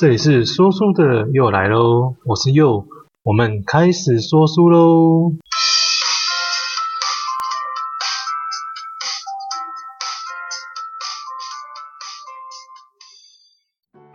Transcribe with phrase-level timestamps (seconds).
[0.00, 2.86] 这里是说书的又来喽，我是佑，
[3.22, 5.34] 我们开始说书喽。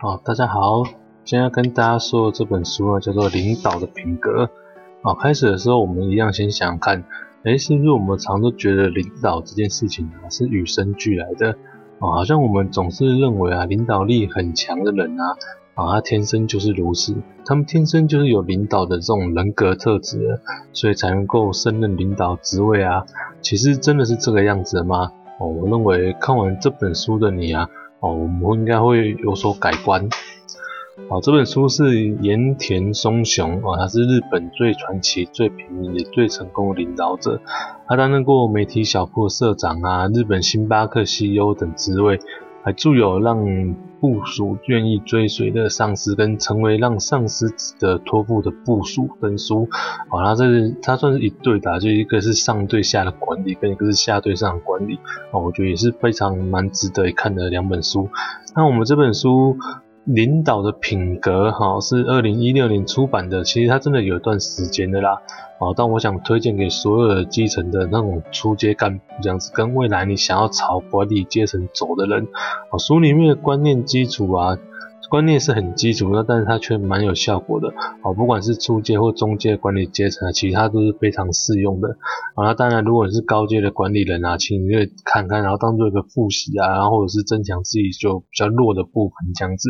[0.00, 0.82] 好，大家好，
[1.22, 4.46] 今天要跟大家说的这本书呢，叫做《领导的品格》。
[5.04, 7.04] 好，开始的时候我们一样先想想看，
[7.44, 11.52] 诶，是不是我们常都觉得领导这件事情啊是与生俱来的？
[12.00, 15.36] 哦，好像我们总是认为啊，领导力很强的人啊。
[15.76, 20.40] 啊，他天生就是如此，他们天生就是有领导的这种人格特质，
[20.72, 23.04] 所以才能够胜任领导职位啊。
[23.42, 25.12] 其实真的是这个样子的吗？
[25.38, 27.68] 哦，我认为看完这本书的你啊，
[28.00, 30.08] 哦，我们应该会有所改观。
[31.10, 37.38] 好，这本书是盐田松雄啊，他是日本最传奇、最平民也最成功的领导者。
[37.86, 42.18] 他担任过媒体小铺社长啊，日本星巴克 CEO 等职位。
[42.64, 43.46] 还著有让
[44.00, 49.68] 部署愿意追随的上司，跟成为让上司值得托付的部署跟书。
[50.08, 54.98] 好，那这是它算是一对的，就一个是上对下的管理，跟一个是下对上的管理。
[55.30, 58.08] 哦，我觉得也是非常蛮值得一看的两本书。
[58.54, 59.56] 那我们这本书。
[60.06, 63.42] 领导的品格，哈，是二零一六年出版的。
[63.44, 65.20] 其实它真的有一段时间的啦，
[65.58, 72.28] 哦，但我想推荐给所有的基层的那种初阶干部，这样子跟未来你想要朝管理阶层走的人，
[72.70, 74.56] 哦，书里面的观念基础啊。
[75.08, 77.68] 观念是很基础的，但是它却蛮有效果的。
[78.02, 81.88] 哦，不管是初阶或中阶管理阶层啊，其他都是非常适用的。
[82.34, 89.68] 啊，那当然，如果你是高阶的管理人啊，请你就看看，然后当做一个复习啊，然后或者是增强自己就比较弱的部分这样子。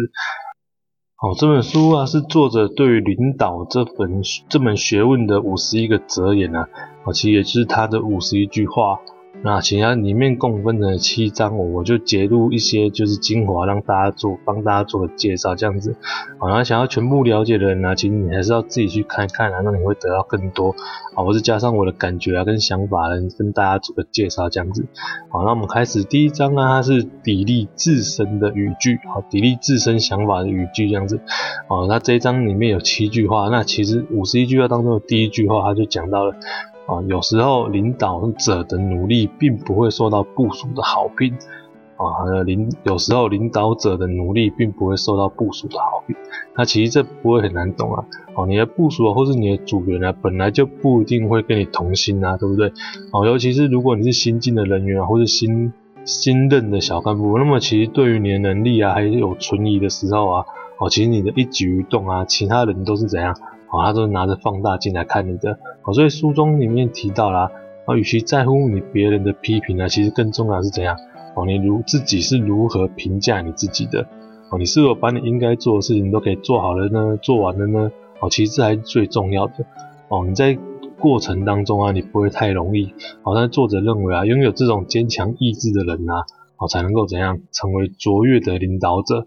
[1.16, 6.68] 好，这本书啊是作者对于领导这本这门学问的五十一个哲言啊，
[7.04, 9.00] 啊，其实也就是他的五十一句话。
[9.42, 15.94] 那其他里面共分成七章，我就截录一些就是精华，让大家做帮大家做个介绍这样子。
[16.38, 20.74] 好，那想要全部了解的人呢，其实你还是要自己去看一看啊，那你会得到更多。
[21.14, 23.08] 啊，我是加上我的感觉啊跟想法
[23.38, 24.86] 跟大家做个介绍这样子。
[25.28, 31.20] 好，那我们开始第一章啊，它是砥砺自身的语句，好，砥砺自身想法的语句这样子。
[31.68, 36.34] 好，那这一章里面有七句话，那其实五十一句话当中的第一句话，它就讲到了。
[36.86, 41.34] 啊，有时候领导者的努力并不会受到部属的好评。
[41.96, 46.14] 啊，领有时候领导者的努力并不会受到部属的好评。
[46.54, 48.04] 那其实这不会很难懂啊。
[48.34, 52.70] 哦，你的部属或是你的组员啊，本来就不一定会跟你同心啊，对不对？
[53.12, 55.72] 哦，尤其是如果你是新进的人员啊，或是新
[56.04, 60.44] 新任的小干部，那么其实对于你的能力啊，还是有存疑的时候啊，
[60.78, 63.34] 哦，其实你的一举一动啊，其他人都是怎样？
[63.84, 67.50] 他都是拿着放大镜来看你的，哦，所以书中里面提到啦，
[67.84, 70.96] 啊，与其在乎你别人的批评呢，其实更重要的是怎样？
[71.34, 74.06] 哦，你如自己是如何评价你自己的？
[74.50, 77.18] 哦，你是否把你应该做的事情都给做好了呢？
[77.20, 77.90] 做完了呢？
[78.20, 79.66] 哦，其实这还是最重要的。
[80.08, 80.56] 哦，你在
[80.98, 82.94] 过程当中啊，你不会太容易。
[83.22, 86.24] 哦，但作者认为啊，拥有这种坚强意志的人啊，
[86.58, 89.26] 哦，才能够怎样成为卓越的领导者。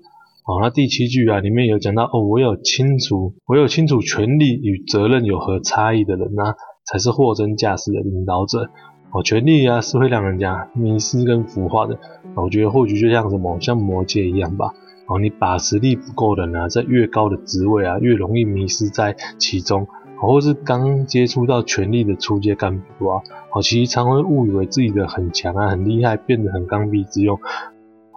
[0.49, 6.55] 好，那第七句啊，里面有讲到哦，唯有清楚，唯有清楚权力与责任有何差异的人呢、
[6.87, 8.71] 才是货真价实的领导者。
[9.11, 11.99] 哦，权力啊是会让人家迷失跟腐化的。
[12.33, 14.73] 我觉得或许就像什么，像魔戒一样吧。
[15.05, 19.83] 哦，你把持力不够的人啊，在越高的职位啊，越容易迷失在其中。
[19.83, 23.21] 哦或是刚接触到权力的初阶干部啊，
[23.53, 27.39] 哦，其实常会误以为自己的很强啊，很厉害，变得很刚愎自用。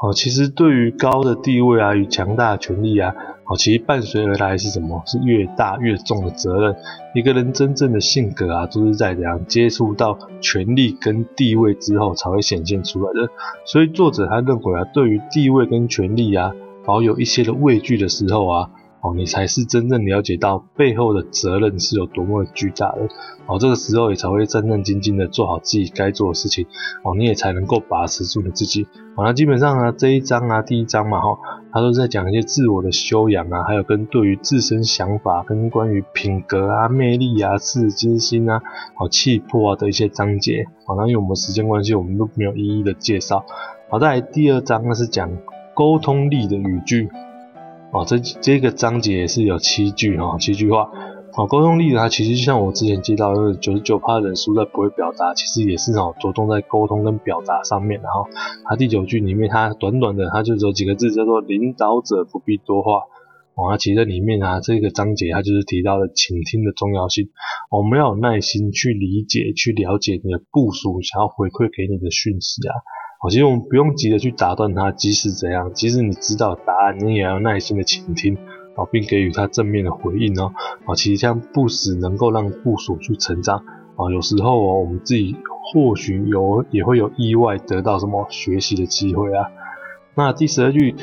[0.02, 3.14] 哦，其实对于高的地位啊与强大的权力啊，
[3.46, 5.00] 哦，其实伴随而来是什么？
[5.06, 6.74] 是越大越重的责任。
[7.14, 13.28] 一个人真正的性格啊，都是在怎样接触到权力跟地位之后才会显现出来的。
[13.64, 16.50] 所以作者他认为啊，对于地位跟权力啊，
[16.84, 18.70] 保有一些的畏惧的时候啊。
[19.02, 23.08] 哦，你才是真正了解到背后的责任是有多么的巨大的。
[23.46, 26.66] 哦，这个时候也才会战战兢兢的做好自己该做的事情。
[27.02, 28.86] 哦，你也才能够把持住你自己。
[29.16, 31.36] 好，那基本上呢，这一章啊，第一章嘛，哈，
[31.72, 38.62] 他都是在讲一些自我的修养啊，还有跟对于自身想法跟关于品格啊、魅力啊、自尊心啊、
[38.94, 40.64] 好气魄啊的一些章节。
[40.86, 43.44] 好，那因为我们时间关系，我们都没有一一的介绍。
[43.90, 45.28] 好，再来第二章呢是讲
[45.74, 47.10] 沟通力的语句。
[47.92, 50.90] 哦，这这个章节也是有七句哈，七句话。
[51.34, 58.00] 哦，沟通力呢，它其实就像我之前提到的，九十九趴的人输在不会表达，其实也是哦，着重在沟通跟表达上面。
[58.02, 58.26] 然后，
[58.64, 63.04] 它第九句里面，它短短的，它就只有几个字，叫做“领导者不必多话”。
[63.56, 67.30] 哦，它其实里面啊，这个章节它就是提到了倾听的重要性。
[67.70, 72.72] 我们要有耐心去理解、去了解你的部属想要回馈给你的讯息啊。
[73.22, 78.36] 哦，其实我们不用急着去打断他，即使怎样，即使你知道答案，你也要耐心的倾听。
[78.74, 80.54] 啊，并给予他正面的回应哦，
[80.86, 83.58] 啊，其实这样不只能够让部属去成长
[83.96, 89.50] 啊，有时候哦，我们自己或许有也会有意外得到什么学习的机会啊。
[90.14, 90.94] 那第十二句，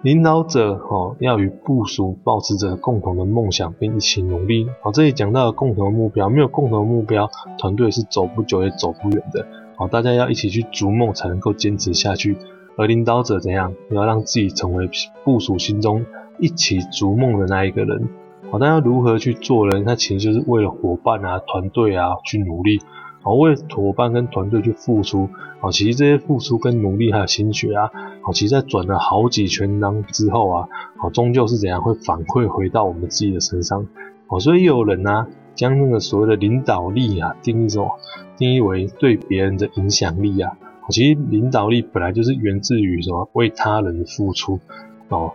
[0.00, 4.66] 领导者哦要与部属保持着共同的梦想，并一起努力。
[4.80, 9.46] 好，这里讲到了共同的目标，没有共同的目标，团队是走不久也走不远的。
[9.78, 12.36] 好，大家要一起去逐梦，才能够坚持下去。
[12.76, 13.74] 而领导者怎样？
[13.92, 14.90] 要让自己成为
[15.22, 16.04] 部属心中
[16.40, 18.08] 一起逐梦的那一个人。
[18.50, 19.84] 好，但要如何去做人？
[19.86, 22.80] 那其实就是为了伙伴啊、团队啊去努力。
[23.22, 25.28] 好，为伙伴跟团队去付出。
[25.60, 27.88] 好，其实这些付出跟努力还有心血啊，
[28.22, 33.86] 好，其实在转了好几圈当之后啊，好，终究是怎样会反馈回到我们自己的身上。
[34.26, 35.28] 好，所以有人啊。
[35.58, 37.98] 将那个所谓的领导力啊定义什么？
[38.36, 40.56] 定义为对别人的影响力啊。
[40.88, 43.28] 其实领导力本来就是源自于什么？
[43.32, 44.60] 为他人付出
[45.08, 45.32] 哦。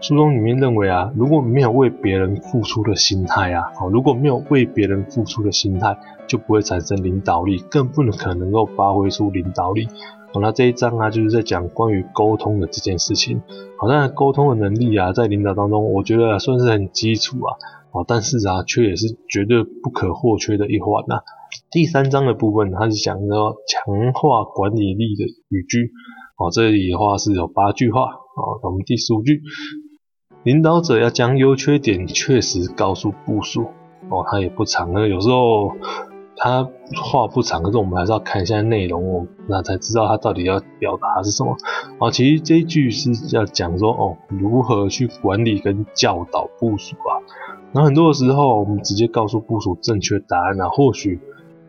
[0.00, 9.88] 书中里面认为啊，如果没有为别人付出的心态啊，哦，如果没有为别人付出的心态，就不会产生领导力，更不能可能够发挥出领导力。
[10.32, 13.42] 好，那这一章啊，就是在讲关于沟通的这件事情。
[13.76, 17.58] 好，那沟通的能力啊，在领导当中，我觉得，算是很基础啊。
[17.92, 21.20] 哦，但是啊，却也是绝对不可或缺的一环呐。
[21.70, 25.92] 第三章的部分，它是讲到强化管理力的语句。
[26.36, 28.02] 哦，这里的话是有八句话。
[28.02, 29.42] 哦，我们第十五句，
[30.44, 33.68] 领导者要将优缺点确实告诉部属。
[34.10, 35.72] 哦，它也不长，那有时候
[36.36, 36.68] 它
[37.02, 41.56] 话不长，可是我们还是要看一下内容，那才知道它到底要表达是什么。
[41.98, 47.17] 哦，其实这一句是要讲说，哦，如何去管理跟教导部属啊。
[47.72, 51.20] 那很多的时候，我们直接告诉部署正确答案那，或许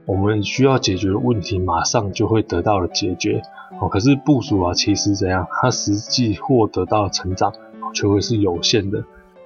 [0.06, 3.42] 我们需要解决的问题马上就会得到了解决
[3.82, 3.90] 哦。
[3.90, 7.54] 可是部署啊，其实怎样，他实际获得到的成长
[7.94, 9.00] 却会是有限的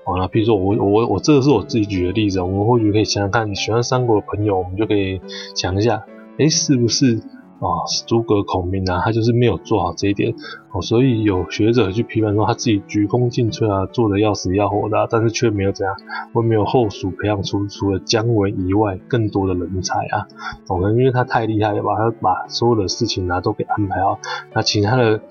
[0.05, 0.17] 哦。
[0.17, 5.19] 那比如说我我我这个是我自己举的例子，我们或许可以想想看，你喜欢三国的朋友，我们就可以
[5.55, 6.05] 想一下，
[6.37, 7.19] 诶，是不是？
[7.59, 10.33] 啊，诸葛孔明啊，他就是没有做好这一点
[10.71, 15.95] 哦，所以有学者去批判说他自己鞠躬尽瘁啊，做的要死要活的，但是却没有怎样，
[16.33, 20.27] 会没有后蜀培养出除了姜维以外更多的人才啊。
[20.67, 24.19] 可能因为他太厉害了吧，他把所有的事情啊都给安排好，
[24.53, 25.21] 那其他的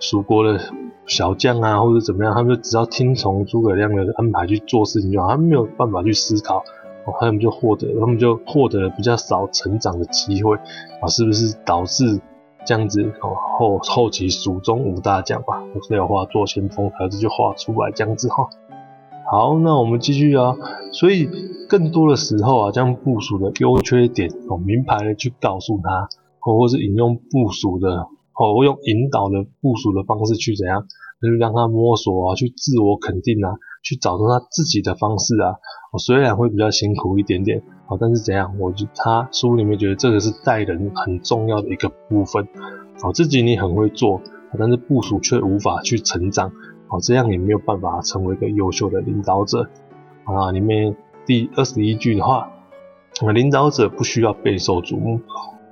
[0.00, 0.60] 蜀国的
[1.06, 6.64] 小将啊或者怎么样，他们就只要听从诸葛亮的安排去做事情就好，他们没有办法去思考。
[7.20, 10.56] 他们就获得，他们就获得了比较少成长的机会
[11.00, 12.20] 啊，是不是导致
[12.64, 13.02] 这样子？
[13.22, 18.48] 哦，后后期蜀中无大将吧，没有画做先锋，还是就画出来这样子哈。
[19.30, 20.56] 好，那我们继续啊。
[20.92, 21.28] 所以
[21.68, 26.08] 更多的时候啊，将部署的优缺点哦，明牌的去告诉他，
[26.40, 30.86] 或或是引用部署的，或用引导的部署的方式去怎样，
[31.20, 33.52] 就是让他摸索啊，去自我肯定啊，
[33.82, 35.56] 去找出他自己的方式啊。
[35.92, 38.58] 我虽然会比较辛苦一点点，好，但是怎样？
[38.58, 42.46] 我觉得他书里面觉得这个是带人很重要的一个部分，
[43.02, 44.20] 好，自己你很会做，
[44.58, 46.52] 但是部署却无法去成长，
[46.88, 49.68] 好，这样你没有办法成为一个优秀的领导者。
[50.24, 50.94] 啊，里面
[51.24, 52.50] 第二十一句的话，
[53.32, 55.22] 领导者不需要备受瞩目，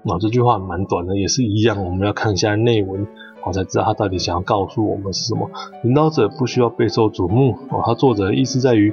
[0.06, 3.06] 啊，这句话蛮短的，也是一样，我们要看一下内文，
[3.46, 5.48] 我才知道他到底想要告诉我们是什么。
[5.82, 8.92] 领导者不需要备受瞩目，哦，他作者的意思在于。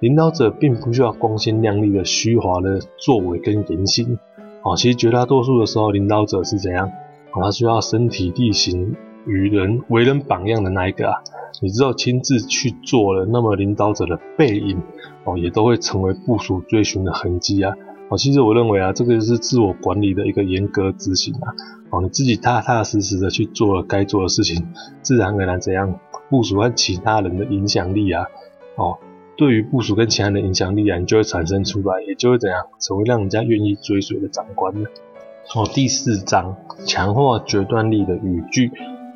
[0.00, 4.18] 领导者并不需要光鲜亮丽的虚华的作为跟言行，
[4.62, 6.90] 啊，其实绝大多数的时候，领导者是怎样？
[7.32, 11.22] 他需要身体力行，与人为人榜样的那一个啊。
[11.62, 14.82] 你只有亲自去做了，那么领导者的背影，
[15.24, 17.74] 哦，也都会成为部属追寻的痕迹啊。
[18.16, 21.54] 其实我认为啊，这个就是自我管理的一个严格执行啊。
[21.90, 24.66] 哦，你自己踏踏实实的去做了该做的事情，
[25.02, 25.98] 自然而然怎样？
[26.30, 28.26] 部署和其他人的影响力啊，
[28.76, 28.98] 哦。
[29.36, 34.88] 对于部署跟其他人的影响力啊，你就会产生出来，也就会怎样成为让人家愿意追随的长官呢？
[35.54, 36.56] 哦，第四章
[36.86, 38.70] 强化决断力的语句，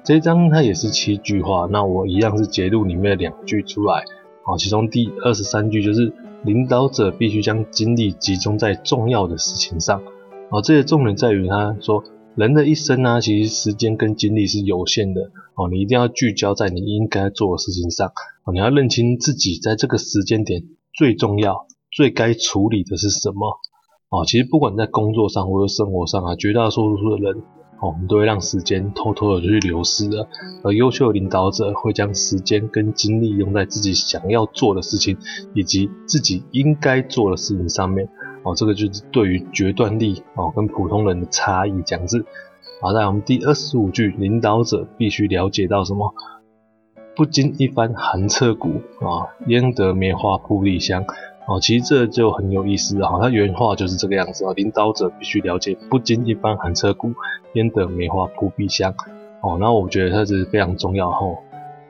[0.04, 4.02] 这一章它也是七句话，那我一样是截录里面的两句出来。
[4.44, 6.12] 哦，其中第二十三句就是
[6.44, 10.02] 领导者必须将精力集中在重要的事情上。
[10.50, 12.04] 哦，这些重点在于他说。
[12.36, 18.12] 人的一生呢、其实时间跟精力是有限的哦，你一定要聚焦在你应该做的事情上
[18.44, 20.62] 哦，你要认清自己在这个时间点
[20.94, 23.58] 最重要、最该处理的是什么
[24.08, 24.24] 哦。
[24.24, 27.42] 其实不管在工作上或者生活上啊，绝大多数的人，
[27.80, 30.28] 我们都会让时间偷偷的去流失了。
[30.64, 35.16] 而优秀的领导者会将时间跟精力用在自己想要做的事情
[35.54, 38.08] 以及自己应该做的事情上面。
[38.42, 42.24] 哦，这个就是对于决断力哦跟普通人的差异讲字。
[42.80, 46.14] 好，在我们第二十五句，领导者必须了解到什么？
[47.16, 51.04] 不经一番寒彻骨啊，焉得梅花扑鼻香。
[51.48, 57.14] 哦，其实这就很有意思啊，他原话就是这个样子啊，领导者必须了解不经一番寒彻骨，
[57.54, 58.94] 焉得梅花扑鼻香。
[59.40, 61.20] 哦，那我觉得它是非常重要哈。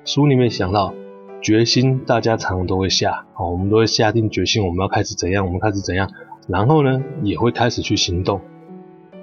[0.05, 0.95] 书里面想到
[1.43, 6.09] 决心，大家常常都会下，哦，我们都会下定决心，我们要开始怎样，我们开始怎样，
[6.47, 8.41] 然后呢，也会开始去行动，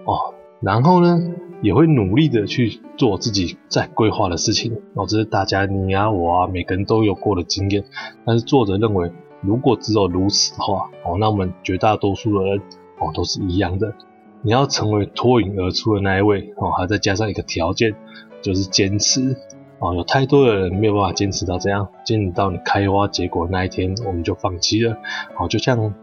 [0.03, 1.17] 哦，然后呢，
[1.61, 4.73] 也会努力的去做自己在规划的事情。
[4.95, 7.85] 哦，这是大家你啊我啊每个人都有过的经验，
[8.25, 9.13] 但是作者认为。
[9.45, 12.57] 如果只有如此的话，哦，那我们绝大多数的人，
[12.99, 13.93] 哦，都是一样的。
[14.41, 17.95] 你要成为脱颖而出的那一位，哦，还再加上一个条件，
[18.41, 19.35] 就是坚持。
[19.79, 24.97] 哦，有太多的人没有办法坚持到这样，坚持到你开花结果那一天，我们就放弃了。
[25.37, 25.93] 哦，就像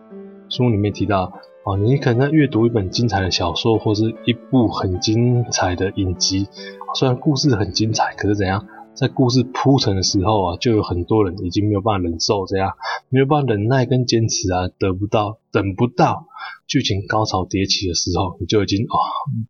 [0.49, 1.33] 书里面提到，
[1.65, 6.49] 哦，你可能在阅读一本精彩的小说，或是一部很精彩的影集，
[6.95, 8.67] 虽然故事很精彩，可是怎样？
[8.95, 12.73] 在故事铺陈的时候啊，就有很多人已经没有办法忍受这样，
[13.09, 16.27] 没有办法忍耐跟坚持啊，得不到，等不到
[16.67, 19.01] 剧情高潮迭起的时候，你就已经啊、哦、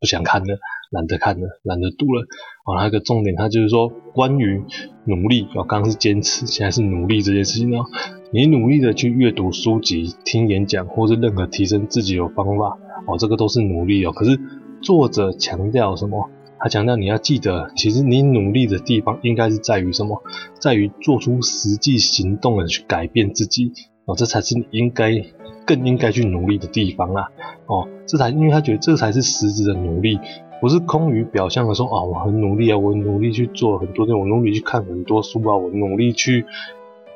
[0.01, 0.59] 不想看了，
[0.91, 2.23] 懒得看了，懒得读了。
[2.65, 4.63] 啊、哦，那个重点，它就是说关于
[5.07, 7.85] 努力，哦，刚刚是坚持，现在是努力这件事情哦。
[8.33, 14.13] 你努力的去阅读书籍、听演讲，或是任何提升自己的方法，哦，这个都是努力哦。
[14.13, 14.39] 可是
[14.81, 16.31] 作者强调什么？
[16.63, 20.23] 他强调你要记得，其实你努力的地方应该是在于什么？
[20.61, 23.73] 在于做出实际行动的去改变自己
[24.05, 25.25] 哦，这才是你应该
[25.67, 27.31] 更应该去努力的地方啦。
[27.67, 30.21] 哦，这才因为他觉得这才是实质的努力，
[30.61, 36.47] 不是空于表象的说啊，我很努力啊，我努力去做很多，我努力去看很多书啊，我努力去，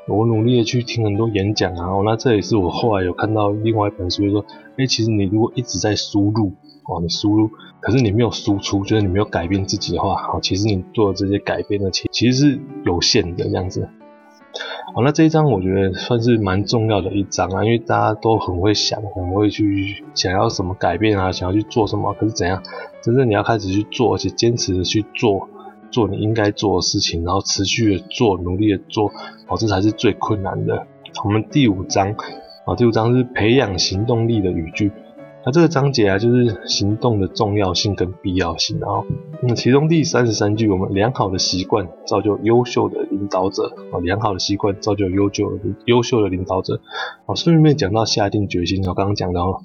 [0.09, 1.87] 我努力的去听很多演讲啊。
[2.03, 6.51] 那这也是我后来有看到另外一本书，就说，哎，其实你如果一直在输入。
[6.87, 7.49] 哦，你输入，
[7.81, 13.89] 可是你没有输出，就是你没有改变自己的话，好，其实你做的这些改变呢，其其实是有限的这样子。
[14.95, 22.63] 好，那这一章我觉得算是蛮重要的一章啊，因为大家都很会想，很会去想要什么改变啊，想要去做什么，可是怎样，
[23.03, 25.49] 真正你要开始去做，而且坚持的去做，
[25.91, 29.11] 做你应该做的事情，然后持续的做，努力的做，
[29.49, 30.87] 哦，这才是最困难的。
[31.25, 32.15] 我们第五章，
[32.65, 34.91] 啊，第五章是培养行动力的语句。
[35.47, 38.77] 那这个章节啊，就是行动的重要性跟必要性。
[38.81, 39.05] 然后，
[39.41, 46.81] 那其中第三十三句，我们良好的习惯造就优秀的领导者啊，良好的习惯造就优秀优秀的领导者。
[47.27, 49.61] 啊，顺便讲到下定决心，我刚刚讲到，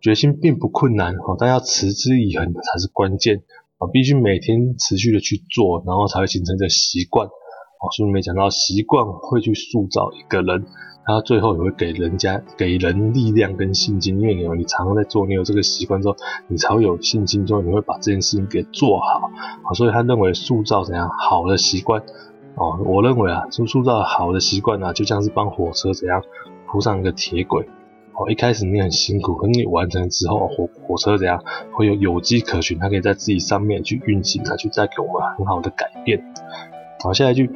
[0.00, 3.44] 决心并不困难，但要持之以恒才是关键
[3.78, 7.28] 啊，必须每天持续的去做，然后才会形成一个习惯。
[7.28, 10.66] 啊，书里面讲到，习惯会去塑造一个人。
[11.08, 16.14] 他最后也会给人家给人力量跟信心，因为你你常常在做，你有这个习惯之后，
[16.48, 19.30] 你才会有信心，之后你会把这件事情给做好。
[19.62, 22.02] 好，所以他认为塑造怎样好的习惯
[22.56, 26.22] 哦，我认为啊，塑塑造好的习惯啊，就像是帮火车怎样
[26.66, 27.66] 铺上一个铁轨。
[28.12, 36.22] 哦，一开始你很辛苦，可你完成之后，火火车怎样会有有迹可循，它可以在自己上面去运行，它去带给我们很好的改变。
[37.02, 37.50] 好，下一句。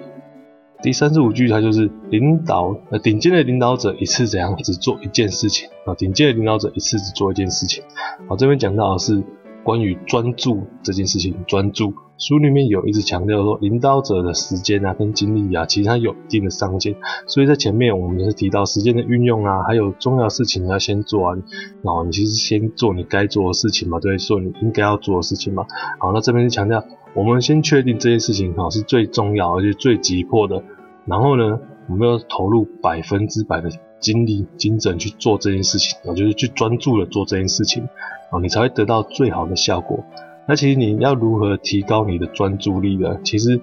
[0.82, 5.94] 第三十五句，它就是领导呃顶尖的领导者一次怎样只做一件事情啊？
[5.94, 7.84] 顶尖的领导者一次只做一件事情。
[8.28, 9.22] 好，这边讲到的是
[9.64, 11.44] 关于专注这件事情。
[11.46, 16.94] 专注书里面有一直强调说，领导者的时间啊跟精力啊，其实它有一定的上限。
[17.26, 21.42] 所以在前面我们是提到时间的运用啊，还有重要事情要先做完，
[21.82, 25.64] 然后你其实先做你该做的事情嘛，对，做你应该要做的事情嘛。
[25.98, 26.84] 好，那这边是强调。
[27.14, 30.62] 我们先确定这件事情哈是最重要而且最急迫的，
[31.04, 33.68] 然后呢，我们要投入百分之百的
[34.02, 37.84] 精力、精神去做这件事情，啊，就是去专注的做这件事情，
[38.30, 40.04] 啊，你才会得到最好的效果。
[40.46, 43.18] 那其实你要如何提高你的专注力呢？
[43.24, 43.62] 其实。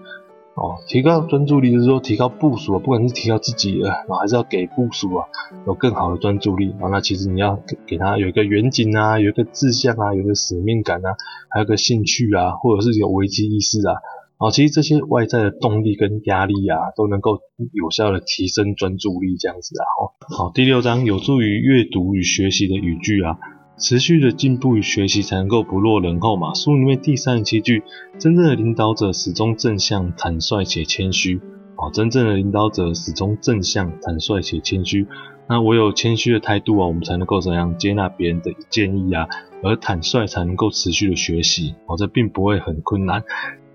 [0.56, 5.26] 哦，提高专注力就是说提高部署，不管是提高自己的，还是要给部署啊
[5.66, 6.90] 有更好的专注力啊。
[6.92, 11.16] 那其实你要给给他有一个远景啊，有一个志向啊，有一个使命感啊，
[11.50, 13.94] 还有个兴趣啊，或者是有危机意识啊。
[14.40, 17.40] 啊，其实这些外在的动力跟压力啊，都能够
[17.74, 19.86] 有效的提升专注力这样子啊。
[20.34, 23.38] 好，第六章有助于阅读与学习的语句啊。
[23.78, 26.54] 持续的进步与学习才能够不落人后嘛。
[26.54, 27.84] 书里面第三十七句，
[28.18, 31.42] 真正的领导者始终正向、坦率且谦虚。
[31.76, 35.06] 哦，真正的领导者始终正向、坦率且谦虚。
[35.50, 39.28] 那唯有谦虚的态度啊，我们才能够怎样接纳别人的建议啊，
[39.64, 41.76] 而坦率才能够持续的学习。
[41.88, 43.24] 哦，这并不会很困难。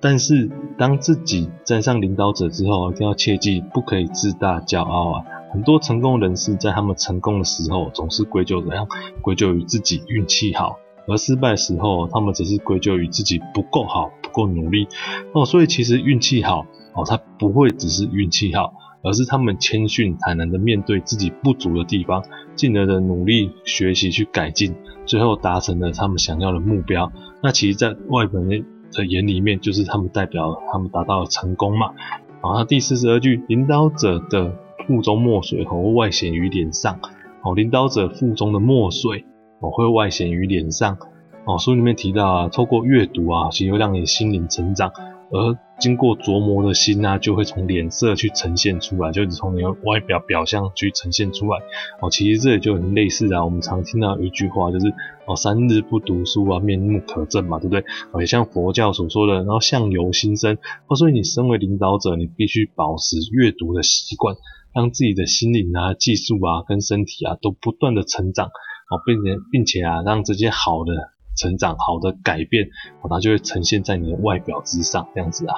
[0.04, 5.24] 但是当自己站上领导者之后，一定要切记，不可以自大骄傲啊。
[5.50, 8.86] 很多成功人士在他们成功的时候，总是归咎怎样？
[9.22, 10.76] 归咎于自己运气好
[11.08, 14.88] 而失败的时候，他们只是归咎于自己不够好、不够努力
[15.32, 15.46] 哦。
[15.46, 22.22] 所以其实运气好哦，他不会只是运气好，而是他们谦逊坦然的面对自己不足的地方，
[22.56, 24.74] 进而的努力学习去改进，
[25.06, 27.10] 最后达成了他们想要的目标。
[27.42, 28.50] 那其实，在外本
[28.94, 31.92] 的眼里面，就是他们代表他们达到了成功嘛。
[32.40, 37.00] 好，那第四十二句，领导者的腹中墨水和外显于脸上。
[37.42, 39.24] 哦，领导者腹中的墨水。
[39.60, 40.98] 哦，会外显于脸上。
[41.46, 44.92] 哦，书里面提到啊，透过阅读啊，其实会让你心灵成长，
[45.30, 51.58] 而经过琢磨的心啊，就会从脸色去呈现出来，就是从你的外表表象去呈现出来。
[52.00, 54.94] 哦，其实这也就很类似啊，我们常听到一句话，就是
[55.26, 57.84] 哦，三日不读书啊，面目可憎嘛，对不对？
[58.12, 60.58] 哦，也像佛教所说的，然后相由心生。
[60.86, 64.36] 哦，所以你身为领导者，你必须保持阅读的习惯，
[64.74, 68.46] 让自己的心灵啊、技术啊、跟身体啊，都不断的成长。
[68.46, 70.92] 哦，并且并且啊，让这些好的
[71.36, 72.68] 成长、好的改变，
[73.02, 75.56] 哦，它就会呈现在你的外表之上，这样子啊。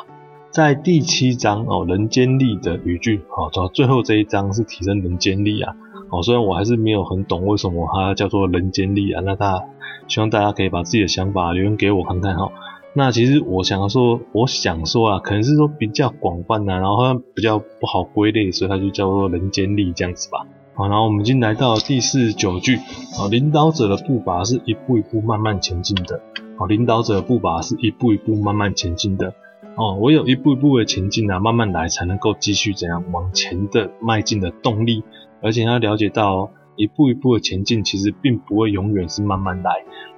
[0.51, 5.75] 在第七章哦，人间力的语句，哦，到最后这一章是提升人间力啊。
[6.11, 9.65] 哦，虽然我还是没有很懂为什么它叫做人间力啊，那大
[10.09, 12.53] 希望大家可以把自己的想法留言给我看看哈。
[12.95, 20.47] 那其实我想说，我想说啊，可能是说比较广泛呐，然后它比较不好归类，所以它就叫做人间力这样子吧。
[20.77, 22.77] 好，然后我们已经来到第四十九句。
[23.19, 26.21] 啊，领导者的步伐是一步一步慢慢前进的。
[26.59, 29.33] 啊，领导者的步伐是一步一步慢慢前进的。
[29.77, 35.03] 哦，唯有一步一步的前进啊，慢慢来才能够继续怎样往前的迈进的动力。
[35.43, 39.71] 而且要了解到，一步一步的前进其实并不会永远是慢慢来。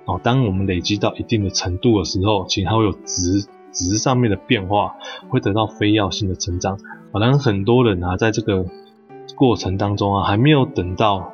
[0.06, 4.96] 哦，当我们累积到一定的程度的时候，其实它会有值值上面的变化，
[5.28, 6.80] 会得到非要性的成长。
[7.12, 8.64] 好像很多人啊，在这个
[9.36, 11.32] 过程当中啊，还没有等到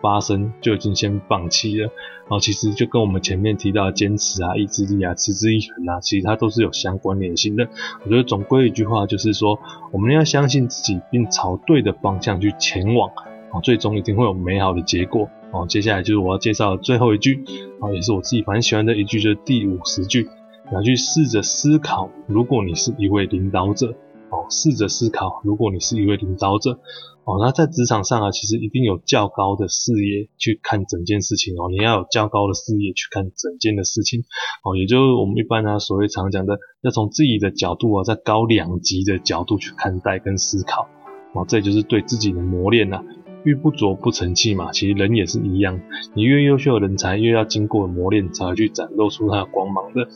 [0.00, 1.90] 发生就已经先放弃了。
[2.28, 7.68] 哦，其实就跟我们前面提到的坚持啊、意志力啊、持之以恒啊，其实它都是有相关联性的。
[8.04, 9.60] 我觉得总归一句话就是说，
[9.92, 13.10] 我们要相信自己，并朝对的方向去前往。
[13.52, 15.30] 哦，最终一定会有美好的结果。
[15.52, 17.44] 哦，接下来就是我要介绍的最后一句，
[17.80, 20.28] 哦，也是我自己蛮喜欢的一句，就是第五十句。
[20.68, 23.94] 你要去试着思考，如果你是一位领导者。
[24.30, 26.80] 哦，试着思考，如果你是一位领导者，
[27.24, 31.70] 哦，那在职场上啊，其实一定有较高的视野去看整件事情哦。
[31.70, 34.24] 你要有较高的视野去看整件的事情，
[34.64, 40.88] 哦，也就是我们一般呢、所谓常讲的，要从自己的角度啊，在高两级的角度去看待跟思考，
[41.32, 43.04] 哦，这就是对自己的磨练呐、啊。
[43.44, 45.80] 玉不琢不成器嘛，其实人也是一样，
[46.14, 50.08] 你越优秀的人才，越要经过磨练，才会去展露出他的光芒的。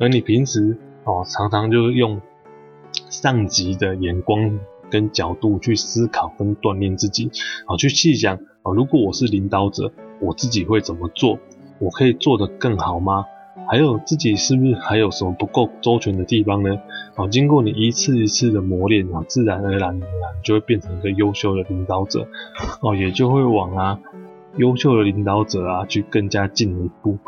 [0.00, 2.20] 而你平时哦，常常就是用。
[3.22, 4.58] 上级的眼光
[4.90, 7.30] 跟角度去思考跟锻炼自己，
[7.66, 11.38] 啊，去细想啊，如果我是领导者，我自己会怎么做？
[11.78, 13.24] 我可以做得更好吗？
[13.68, 16.80] 还有自己是不是还有什么不够周全的地方呢？
[17.14, 20.00] 啊，经过你一次一次的磨练啊，自然而然
[20.42, 22.26] 就会变成一个优秀的领导者，
[22.82, 24.00] 哦，也就会往啊
[24.56, 27.18] 优秀的领导者啊去更加进一步。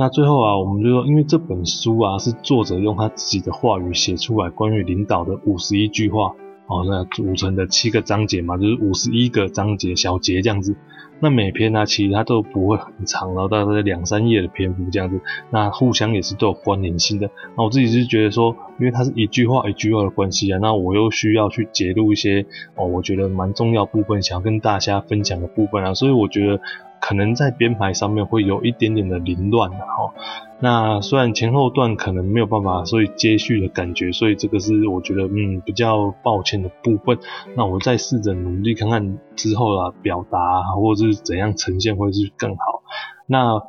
[0.00, 6.36] 那最后啊，我们就说，因为这本书啊是作者用他自己的话语写出来关于领导的五十一句话，
[6.68, 10.76] 哦，那组成的七个章节嘛，就是五十一个章节小节这样子。
[11.18, 15.20] 那每篇呢，其实它都不会很长，然后大概两三页的篇幅这样子。
[15.50, 17.28] 那互相也是都有关联性的。
[17.56, 26.60] 那我自己是觉得说，因为它是一句话一句话的关系啊，那我又需要去节录一些哦，我觉得蛮重要部分，想要跟大家分享的部分啊，所以我觉得。
[27.00, 30.14] 可能在编排上面会有一点点的凌乱哈，
[30.60, 37.18] 那虽然前后段可能没有办法，所以接续的感觉，所以这个是我觉得嗯比较抱歉的部分。
[37.56, 42.82] 那我再试着努力看看之后啊表达或者是怎样呈现会是更好。
[43.26, 43.62] 那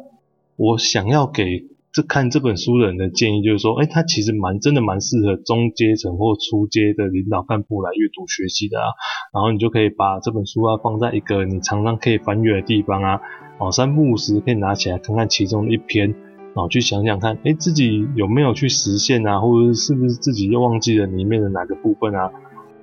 [0.56, 1.66] 我想要给。
[1.92, 8.86] 这看这本书的人的建议就是说，哎，他其实蛮真的蛮适合中阶层或初阶的领导干部来阅读学习的啊。
[9.34, 13.22] 然后你就可以把这本书啊放在一个你常常可以翻阅的地方啊，
[13.58, 16.10] 哦，三不五时可以拿起来看看其中的一篇，
[16.54, 22.32] 然后去想想看，哎，自己有没有去实现啊，或者是不是自己又忘记了里面的哪个部分啊？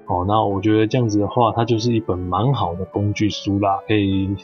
[0.07, 4.35] 哦，那我觉得这样子的话，它就是一本蛮好的工具书啦，可以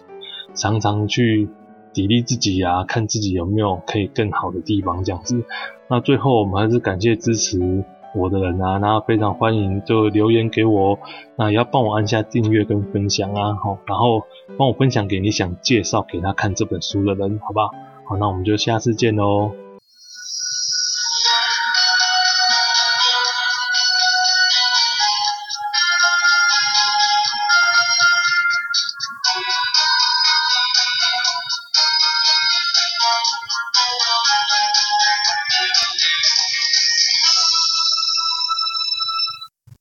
[0.54, 1.48] 常常去。
[1.92, 5.44] 砥砺自己啊，看自己有没有可以更好的地方，这样子。
[5.88, 10.98] 那最后我们还是感谢支持我的人啊，那非常欢迎就留言给我，
[11.36, 14.22] 那也要帮我按下订阅跟分享啊，好，然后
[14.58, 17.70] 帮我分享给你想介绍给他看这本书的人，好不好？
[18.04, 19.52] 好，那我们就下次见喽。